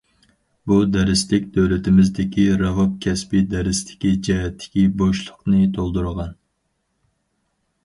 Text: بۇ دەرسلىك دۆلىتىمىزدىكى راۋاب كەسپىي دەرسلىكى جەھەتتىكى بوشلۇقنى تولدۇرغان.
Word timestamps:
بۇ 0.69 0.77
دەرسلىك 0.93 1.43
دۆلىتىمىزدىكى 1.57 2.45
راۋاب 2.63 2.97
كەسپىي 3.05 3.45
دەرسلىكى 3.53 4.15
جەھەتتىكى 4.31 4.87
بوشلۇقنى 5.03 5.71
تولدۇرغان. 5.79 6.35